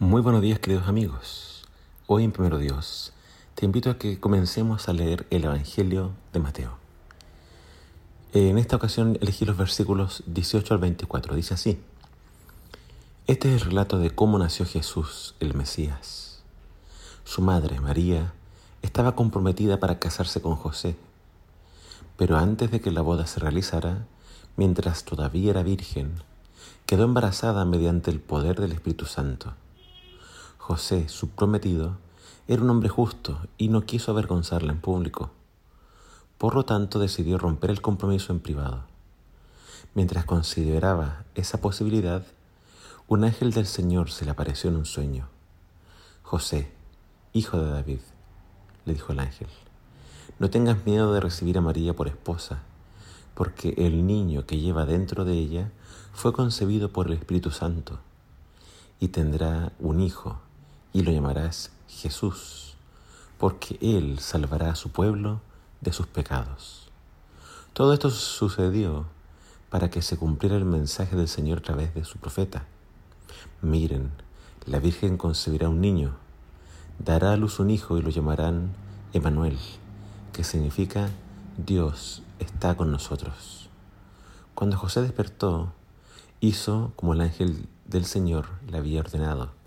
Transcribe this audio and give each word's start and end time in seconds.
Muy 0.00 0.22
buenos 0.22 0.42
días 0.42 0.58
queridos 0.58 0.88
amigos. 0.88 1.62
Hoy 2.08 2.24
en 2.24 2.32
Primero 2.32 2.58
Dios 2.58 3.12
te 3.54 3.64
invito 3.64 3.90
a 3.90 3.96
que 3.96 4.18
comencemos 4.18 4.88
a 4.88 4.92
leer 4.92 5.24
el 5.30 5.44
Evangelio 5.44 6.10
de 6.32 6.40
Mateo. 6.40 6.72
En 8.32 8.58
esta 8.58 8.74
ocasión 8.74 9.16
elegí 9.20 9.44
los 9.44 9.56
versículos 9.56 10.24
18 10.26 10.74
al 10.74 10.80
24. 10.80 11.36
Dice 11.36 11.54
así. 11.54 11.80
Este 13.28 13.54
es 13.54 13.62
el 13.62 13.68
relato 13.68 14.00
de 14.00 14.10
cómo 14.10 14.36
nació 14.36 14.66
Jesús, 14.66 15.36
el 15.38 15.54
Mesías. 15.54 16.42
Su 17.22 17.40
madre, 17.40 17.78
María, 17.78 18.32
estaba 18.82 19.14
comprometida 19.14 19.78
para 19.78 20.00
casarse 20.00 20.42
con 20.42 20.56
José. 20.56 20.96
Pero 22.16 22.36
antes 22.36 22.72
de 22.72 22.80
que 22.80 22.90
la 22.90 23.00
boda 23.00 23.28
se 23.28 23.38
realizara, 23.38 24.06
mientras 24.56 25.04
todavía 25.04 25.52
era 25.52 25.62
virgen, 25.62 26.14
quedó 26.84 27.04
embarazada 27.04 27.64
mediante 27.64 28.10
el 28.10 28.18
poder 28.18 28.60
del 28.60 28.72
Espíritu 28.72 29.06
Santo. 29.06 29.54
José, 30.66 31.10
su 31.10 31.28
prometido, 31.28 31.98
era 32.48 32.62
un 32.62 32.70
hombre 32.70 32.88
justo 32.88 33.38
y 33.58 33.68
no 33.68 33.84
quiso 33.84 34.12
avergonzarla 34.12 34.72
en 34.72 34.80
público. 34.80 35.30
Por 36.38 36.54
lo 36.54 36.64
tanto, 36.64 36.98
decidió 36.98 37.36
romper 37.36 37.68
el 37.68 37.82
compromiso 37.82 38.32
en 38.32 38.40
privado. 38.40 38.84
Mientras 39.92 40.24
consideraba 40.24 41.24
esa 41.34 41.60
posibilidad, 41.60 42.24
un 43.08 43.24
ángel 43.24 43.52
del 43.52 43.66
Señor 43.66 44.10
se 44.10 44.24
le 44.24 44.30
apareció 44.30 44.70
en 44.70 44.76
un 44.76 44.86
sueño. 44.86 45.28
José, 46.22 46.72
hijo 47.34 47.58
de 47.58 47.70
David, 47.70 48.00
le 48.86 48.94
dijo 48.94 49.12
el 49.12 49.18
ángel, 49.18 49.48
no 50.38 50.48
tengas 50.48 50.86
miedo 50.86 51.12
de 51.12 51.20
recibir 51.20 51.58
a 51.58 51.60
María 51.60 51.94
por 51.94 52.08
esposa, 52.08 52.62
porque 53.34 53.74
el 53.76 54.06
niño 54.06 54.46
que 54.46 54.58
lleva 54.58 54.86
dentro 54.86 55.26
de 55.26 55.34
ella 55.34 55.72
fue 56.14 56.32
concebido 56.32 56.90
por 56.90 57.08
el 57.08 57.12
Espíritu 57.12 57.50
Santo, 57.50 57.98
y 58.98 59.08
tendrá 59.08 59.70
un 59.78 60.00
hijo 60.00 60.40
y 60.94 61.02
lo 61.02 61.10
llamarás 61.10 61.72
Jesús, 61.88 62.76
porque 63.36 63.76
Él 63.82 64.20
salvará 64.20 64.70
a 64.70 64.76
su 64.76 64.90
pueblo 64.90 65.40
de 65.80 65.92
sus 65.92 66.06
pecados. 66.06 66.88
Todo 67.72 67.92
esto 67.92 68.10
sucedió 68.10 69.04
para 69.70 69.90
que 69.90 70.02
se 70.02 70.16
cumpliera 70.16 70.56
el 70.56 70.64
mensaje 70.64 71.16
del 71.16 71.26
Señor 71.26 71.58
a 71.58 71.62
través 71.62 71.94
de 71.94 72.04
su 72.04 72.18
profeta. 72.18 72.64
Miren, 73.60 74.12
la 74.66 74.78
Virgen 74.78 75.16
concebirá 75.16 75.68
un 75.68 75.80
niño, 75.80 76.14
dará 77.00 77.32
a 77.32 77.36
luz 77.36 77.58
un 77.58 77.70
hijo 77.70 77.98
y 77.98 78.02
lo 78.02 78.10
llamarán 78.10 78.72
Emanuel, 79.12 79.58
que 80.32 80.44
significa 80.44 81.10
Dios 81.56 82.22
está 82.38 82.76
con 82.76 82.92
nosotros. 82.92 83.68
Cuando 84.54 84.76
José 84.76 85.02
despertó, 85.02 85.72
hizo 86.38 86.92
como 86.94 87.14
el 87.14 87.20
ángel 87.20 87.68
del 87.84 88.04
Señor 88.04 88.46
le 88.68 88.78
había 88.78 89.00
ordenado 89.00 89.63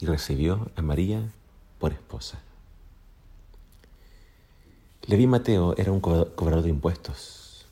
y 0.00 0.06
recibió 0.06 0.70
a 0.76 0.82
María 0.82 1.30
por 1.78 1.92
esposa. 1.92 2.40
Leví 5.06 5.26
Mateo 5.26 5.74
era 5.76 5.92
un 5.92 6.00
cobrador 6.00 6.62
de 6.62 6.70
impuestos 6.70 7.66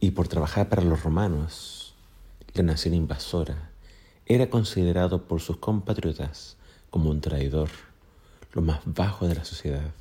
y 0.00 0.10
por 0.10 0.28
trabajar 0.28 0.68
para 0.68 0.82
los 0.82 1.02
romanos, 1.02 1.94
la 2.54 2.62
nación 2.62 2.94
invasora, 2.94 3.70
era 4.26 4.50
considerado 4.50 5.24
por 5.24 5.40
sus 5.40 5.58
compatriotas 5.58 6.56
como 6.90 7.10
un 7.10 7.20
traidor, 7.20 7.68
lo 8.52 8.62
más 8.62 8.80
bajo 8.84 9.28
de 9.28 9.34
la 9.34 9.44
sociedad. 9.44 9.92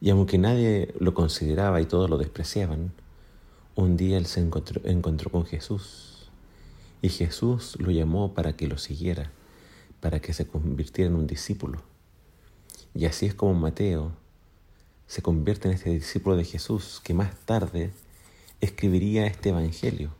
Y 0.00 0.10
aunque 0.10 0.38
nadie 0.38 0.94
lo 0.98 1.14
consideraba 1.14 1.80
y 1.80 1.86
todos 1.86 2.10
lo 2.10 2.18
despreciaban, 2.18 2.92
un 3.76 3.96
día 3.96 4.18
él 4.18 4.26
se 4.26 4.40
encontró, 4.40 4.80
encontró 4.84 5.30
con 5.30 5.46
Jesús 5.46 6.15
y 7.02 7.08
Jesús 7.08 7.76
lo 7.78 7.90
llamó 7.90 8.34
para 8.34 8.54
que 8.56 8.66
lo 8.66 8.78
siguiera, 8.78 9.30
para 10.00 10.20
que 10.20 10.32
se 10.32 10.46
convirtiera 10.46 11.10
en 11.10 11.16
un 11.16 11.26
discípulo. 11.26 11.82
Y 12.94 13.06
así 13.06 13.26
es 13.26 13.34
como 13.34 13.54
Mateo 13.54 14.12
se 15.06 15.22
convierte 15.22 15.68
en 15.68 15.74
este 15.74 15.90
discípulo 15.90 16.36
de 16.36 16.44
Jesús 16.44 17.00
que 17.02 17.14
más 17.14 17.34
tarde 17.44 17.92
escribiría 18.60 19.26
este 19.26 19.50
Evangelio, 19.50 20.10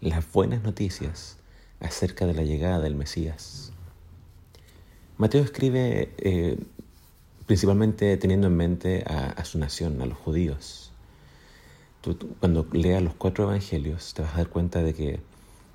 las 0.00 0.30
buenas 0.32 0.62
noticias 0.62 1.38
acerca 1.80 2.26
de 2.26 2.34
la 2.34 2.42
llegada 2.42 2.80
del 2.80 2.94
Mesías. 2.94 3.72
Mateo 5.16 5.42
escribe 5.42 6.12
eh, 6.18 6.58
principalmente 7.46 8.16
teniendo 8.16 8.46
en 8.46 8.56
mente 8.56 9.04
a, 9.06 9.44
su 9.44 9.58
nación, 9.58 10.00
a 10.02 10.06
los 10.06 10.18
judíos. 10.18 10.92
cuando 12.38 12.66
leas 12.72 13.02
los 13.02 13.14
cuatro 13.14 13.44
evangelios 13.44 14.14
te 14.14 14.22
vas 14.22 14.34
a 14.34 14.38
dar 14.38 14.48
cuenta 14.48 14.82
de 14.82 14.94
que 14.94 15.20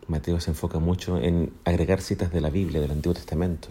Mateo 0.08 0.40
se 0.40 0.52
enfoca 0.52 0.78
mucho 0.78 1.20
en 1.20 1.52
agregar 1.64 2.00
citas 2.00 2.32
de 2.32 2.40
la 2.40 2.52
Biblia, 2.52 2.80
del 2.80 2.92
Antiguo 2.92 3.16
Testamento, 3.16 3.70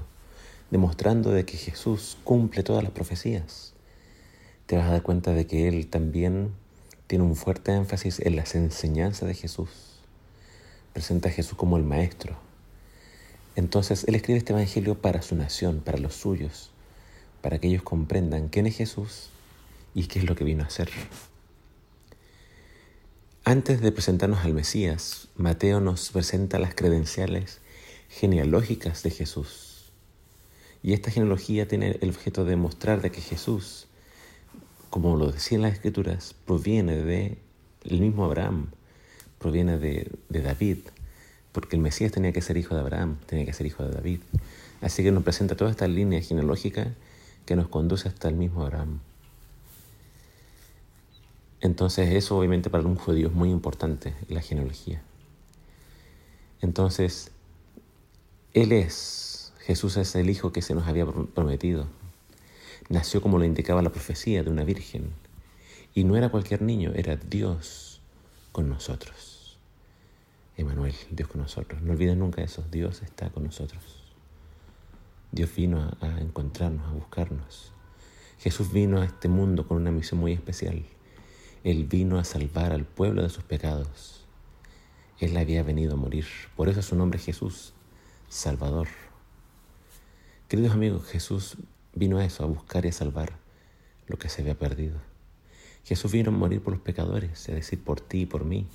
demostrando 0.71 1.31
de 1.31 1.45
que 1.45 1.56
Jesús 1.56 2.19
cumple 2.25 2.65
todas 2.65 2.83
las 2.83 2.93
profecías. 2.93 3.72
Te 4.67 4.77
vas 4.77 4.89
a 4.89 4.93
dar 4.93 5.03
cuenta 5.03 5.33
de 5.33 5.47
que 5.47 5.69
él 5.69 5.87
también 5.87 6.50
tiene 7.06 7.22
un 7.22 7.37
fuerte 7.37 7.72
énfasis 7.72 8.19
en 8.19 8.34
las 8.34 8.56
enseñanzas 8.56 9.28
de 9.28 9.34
Jesús. 9.34 9.71
Presenta 10.93 11.28
a 11.28 11.33
Jesús 11.33 11.56
como 11.56 11.77
el 11.77 11.84
Maestro. 11.84 12.37
Entonces, 13.55 14.05
él 14.09 14.16
escribe 14.16 14.39
este 14.39 14.53
Evangelio 14.53 15.01
para 15.01 15.22
su 15.22 15.37
nación, 15.37 15.83
para 15.84 15.99
los 15.99 16.15
suyos, 16.15 16.72
para 17.43 17.61
que 17.61 17.69
ellos 17.69 17.83
comprendan 17.83 18.49
quién 18.49 18.66
es 18.66 18.77
Jesús 18.77 19.28
y 19.95 20.09
qué 20.09 20.19
es 20.19 20.25
lo 20.25 20.34
que 20.34 20.43
vino 20.43 20.65
a 20.65 20.66
hacer. 20.66 20.91
Antes 23.47 23.82
de 23.82 23.93
presentarnos 23.93 24.43
al 24.43 24.55
Mesías, 24.55 25.28
Mateo 25.37 25.78
nos 25.78 26.09
presenta 26.09 26.59
las 26.59 26.75
credenciales 26.75 27.60
genealógicas 28.09 29.03
de 29.03 29.10
Jesús. 29.10 29.93
Y 30.82 30.94
esta 30.94 31.10
genealogía 31.10 31.69
tiene 31.69 31.99
el 32.00 32.09
objeto 32.09 32.47
de 32.47 32.56
mostrar 32.56 33.03
de 33.03 33.10
que 33.10 33.21
Jesús, 33.21 33.87
como 34.88 35.16
lo 35.16 35.31
decían 35.31 35.60
las 35.60 35.75
Escrituras, 35.75 36.34
proviene 36.47 36.97
de 36.97 37.37
el 37.83 38.00
mismo 38.00 38.25
Abraham, 38.25 38.71
proviene 39.38 39.77
de, 39.77 40.10
de 40.31 40.41
David, 40.41 40.78
porque 41.53 41.77
el 41.77 41.83
Mesías 41.83 42.12
tenía 42.12 42.33
que 42.33 42.41
ser 42.41 42.56
hijo 42.56 42.75
de 42.75 42.81
Abraham, 42.81 43.19
tenía 43.27 43.44
que 43.44 43.53
ser 43.53 43.66
hijo 43.66 43.84
de 43.84 43.91
David. 43.91 44.21
Así 44.81 45.03
que 45.03 45.12
nos 45.12 45.22
presenta 45.22 45.54
toda 45.54 45.71
esta 45.71 45.87
línea 45.87 46.22
genealógica 46.22 46.94
que 47.44 47.56
nos 47.56 47.69
conduce 47.69 48.09
hasta 48.09 48.27
el 48.31 48.37
mismo 48.37 48.62
Abraham. 48.62 49.00
Entonces 51.60 52.12
eso 52.15 52.37
obviamente 52.37 52.70
para 52.70 52.84
un 52.84 52.97
judío 52.97 53.28
es 53.28 53.34
muy 53.34 53.50
importante, 53.50 54.15
la 54.28 54.41
genealogía. 54.41 55.03
Entonces, 56.60 57.31
Él 58.54 58.72
es, 58.72 59.53
Jesús 59.60 59.97
es 59.97 60.15
el 60.15 60.31
Hijo 60.31 60.53
que 60.53 60.62
se 60.62 60.75
nos 60.75 60.87
había 60.87 61.06
prometido. 61.06 61.87
Nació 62.88 63.20
como 63.20 63.38
lo 63.38 63.44
indicaba 63.44 63.82
la 63.82 63.91
profecía 63.91 64.42
de 64.42 64.50
una 64.50 64.65
virgen. 64.65 65.10
Y 65.94 66.04
no 66.04 66.16
era 66.16 66.31
cualquier 66.31 66.62
niño, 66.62 66.92
era 66.94 67.16
Dios 67.16 68.00
con 68.53 68.69
nosotros. 68.69 69.59
Emanuel, 70.56 70.94
Dios 71.10 71.28
con 71.28 71.42
nosotros. 71.42 71.82
No 71.82 71.92
olviden 71.92 72.19
nunca 72.19 72.42
eso, 72.42 72.65
Dios 72.71 73.03
está 73.03 73.31
con 73.31 73.44
nosotros. 73.44 73.82
Dios 75.32 75.54
vino 75.54 75.81
a, 76.00 76.06
a 76.06 76.21
encontrarnos, 76.21 76.86
a 76.86 76.92
buscarnos. 76.92 77.72
Jesús 78.38 78.72
vino 78.72 79.00
a 79.00 79.04
este 79.04 79.28
mundo 79.28 79.66
con 79.66 79.76
una 79.76 79.91
misión 79.91 80.21
muy 80.21 80.32
especial 80.32 80.82
él 81.65 81.87
vino 81.87 82.19
a 82.19 82.25
salvar 82.25 82.73
al 82.73 82.85
pueblo 82.85 83.23
de 83.23 83.31
sus 83.31 83.43
pecados. 83.43 84.27
Él 85.19 85.35
había 85.39 85.63
venido 85.63 85.95
a 85.95 85.97
morir. 85.97 86.27
Por 86.57 86.69
eso 86.69 86.83
su 86.83 86.95
nombre 86.95 87.19
es 87.19 87.25
Jesús, 87.25 87.73
Salvador. 88.29 88.87
Queridos 90.47 90.73
amigos, 90.73 91.07
Jesús 91.07 91.57
vino 91.95 92.19
a 92.19 92.25
eso, 92.27 92.45
a 92.45 92.47
buscar 92.47 92.85
y 92.85 92.89
a 92.89 92.93
salvar 92.93 93.39
lo 94.07 94.19
que 94.19 94.29
se 94.29 94.43
había 94.43 94.59
perdido. 94.59 95.01
Jesús 95.85 96.13
vino 96.13 96.29
a 96.31 96.35
morir 96.35 96.63
por 96.63 96.75
los 96.75 96.83
pecadores, 96.83 97.49
es 97.49 97.55
decir, 97.55 97.83
por 97.83 97.99
ti 97.99 98.23
y 98.23 98.27
por 98.27 98.45
mí. 98.45 98.67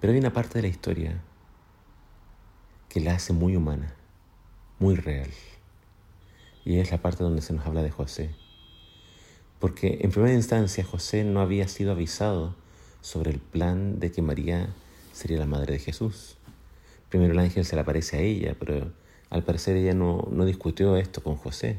Pero 0.00 0.14
hay 0.14 0.18
una 0.18 0.32
parte 0.32 0.54
de 0.54 0.62
la 0.62 0.68
historia 0.68 1.20
que 2.88 3.00
la 3.00 3.14
hace 3.16 3.34
muy 3.34 3.56
humana, 3.56 3.94
muy 4.78 4.94
real. 4.94 5.30
Y 6.64 6.78
es 6.78 6.90
la 6.90 7.02
parte 7.02 7.22
donde 7.22 7.42
se 7.42 7.52
nos 7.52 7.66
habla 7.66 7.82
de 7.82 7.90
José 7.90 8.41
porque 9.62 9.98
en 10.00 10.10
primera 10.10 10.34
instancia 10.34 10.82
José 10.82 11.22
no 11.22 11.40
había 11.40 11.68
sido 11.68 11.92
avisado 11.92 12.56
sobre 13.00 13.30
el 13.30 13.38
plan 13.38 14.00
de 14.00 14.10
que 14.10 14.20
María 14.20 14.74
sería 15.12 15.38
la 15.38 15.46
madre 15.46 15.74
de 15.74 15.78
Jesús. 15.78 16.36
Primero 17.10 17.32
el 17.32 17.38
ángel 17.38 17.64
se 17.64 17.76
le 17.76 17.82
aparece 17.82 18.16
a 18.16 18.20
ella, 18.22 18.56
pero 18.58 18.90
al 19.30 19.44
parecer 19.44 19.76
ella 19.76 19.94
no, 19.94 20.26
discutió 20.44 20.96
esto 20.96 21.22
con 21.22 21.36
José. 21.36 21.78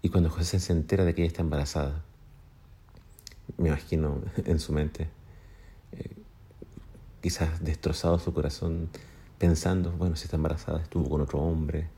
Y 0.00 0.08
cuando 0.08 0.30
José 0.30 0.58
se 0.58 0.72
entera 0.72 1.04
de 1.04 1.14
que 1.14 1.20
ella 1.20 1.28
está 1.28 1.42
embarazada, 1.42 2.02
me 3.58 3.68
imagino 3.68 4.22
en 4.46 4.58
su 4.58 4.72
mente, 4.72 5.06
eh, 5.92 6.16
quizás 7.20 7.62
destrozado 7.62 8.18
su 8.18 8.32
corazón, 8.32 8.88
pensando, 9.36 9.92
bueno, 9.92 10.16
si 10.16 10.24
está 10.24 10.36
embarazada, 10.36 10.80
estuvo 10.80 11.10
con 11.10 11.20
otro 11.20 11.40
hombre, 11.40 11.90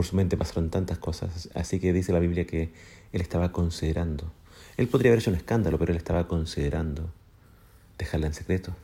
por 0.00 0.06
su 0.06 0.16
mente 0.16 0.38
pasaron 0.38 0.70
tantas 0.70 0.96
cosas, 0.96 1.50
así 1.52 1.78
que 1.78 1.92
dice 1.92 2.10
la 2.10 2.20
Biblia 2.20 2.46
que 2.46 2.72
él 3.12 3.20
estaba 3.20 3.52
considerando. 3.52 4.32
Él 4.78 4.88
podría 4.88 5.10
haber 5.10 5.20
hecho 5.20 5.28
un 5.28 5.36
escándalo, 5.36 5.78
pero 5.78 5.92
él 5.92 5.98
estaba 5.98 6.26
considerando 6.26 7.12
dejarla 7.98 8.28
en 8.28 8.32
secreto. 8.32 8.74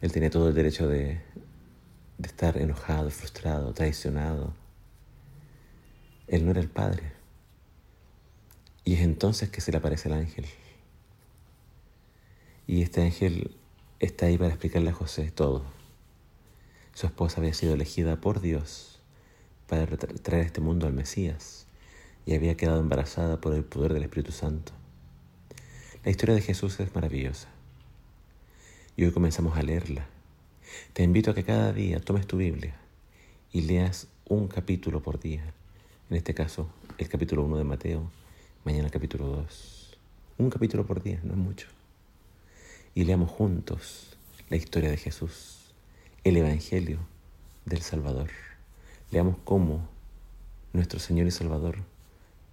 Él 0.00 0.12
tenía 0.12 0.30
todo 0.30 0.48
el 0.48 0.54
derecho 0.54 0.88
de, 0.88 1.20
de 2.16 2.26
estar 2.26 2.56
enojado, 2.56 3.10
frustrado, 3.10 3.74
traicionado. 3.74 4.54
Él 6.26 6.46
no 6.46 6.52
era 6.52 6.60
el 6.60 6.70
Padre. 6.70 7.12
Y 8.82 8.94
es 8.94 9.00
entonces 9.00 9.50
que 9.50 9.60
se 9.60 9.72
le 9.72 9.76
aparece 9.76 10.08
el 10.08 10.14
ángel. 10.14 10.46
Y 12.66 12.80
este 12.80 13.02
ángel 13.02 13.54
está 14.00 14.24
ahí 14.24 14.38
para 14.38 14.48
explicarle 14.48 14.88
a 14.88 14.94
José 14.94 15.30
todo. 15.30 15.64
Su 16.94 17.04
esposa 17.04 17.42
había 17.42 17.52
sido 17.52 17.74
elegida 17.74 18.22
por 18.22 18.40
Dios 18.40 18.95
para 19.66 19.86
traer 19.96 20.46
este 20.46 20.60
mundo 20.60 20.86
al 20.86 20.92
Mesías 20.92 21.66
y 22.24 22.34
había 22.34 22.56
quedado 22.56 22.80
embarazada 22.80 23.40
por 23.40 23.54
el 23.54 23.64
poder 23.64 23.92
del 23.92 24.04
Espíritu 24.04 24.32
Santo. 24.32 24.72
La 26.04 26.10
historia 26.10 26.34
de 26.34 26.42
Jesús 26.42 26.78
es 26.80 26.94
maravillosa 26.94 27.48
y 28.96 29.04
hoy 29.04 29.12
comenzamos 29.12 29.56
a 29.56 29.62
leerla. 29.62 30.06
Te 30.92 31.02
invito 31.02 31.30
a 31.30 31.34
que 31.34 31.44
cada 31.44 31.72
día 31.72 32.00
tomes 32.00 32.26
tu 32.26 32.36
Biblia 32.36 32.76
y 33.52 33.62
leas 33.62 34.08
un 34.28 34.48
capítulo 34.48 35.02
por 35.02 35.20
día. 35.20 35.52
En 36.10 36.16
este 36.16 36.34
caso, 36.34 36.68
el 36.98 37.08
capítulo 37.08 37.44
1 37.44 37.58
de 37.58 37.64
Mateo, 37.64 38.10
mañana 38.64 38.86
el 38.86 38.92
capítulo 38.92 39.26
2. 39.26 39.98
Un 40.38 40.50
capítulo 40.50 40.86
por 40.86 41.02
día, 41.02 41.20
no 41.24 41.32
es 41.32 41.38
mucho. 41.38 41.68
Y 42.94 43.04
leamos 43.04 43.30
juntos 43.30 44.16
la 44.48 44.56
historia 44.56 44.90
de 44.90 44.96
Jesús, 44.96 45.74
el 46.24 46.36
Evangelio 46.36 46.98
del 47.64 47.82
Salvador. 47.82 48.30
Leamos 49.10 49.36
cómo 49.44 49.88
nuestro 50.72 50.98
Señor 50.98 51.26
y 51.28 51.30
Salvador 51.30 51.76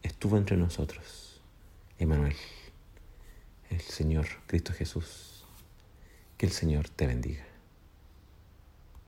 estuvo 0.03 0.38
entre 0.38 0.55
nosotros, 0.55 1.41
Emanuel, 1.97 2.35
el 3.69 3.81
Señor 3.81 4.27
Cristo 4.45 4.71
Jesús. 4.73 5.45
Que 6.38 6.45
el 6.45 6.51
Señor 6.51 6.89
te 6.89 7.07
bendiga. 7.07 7.52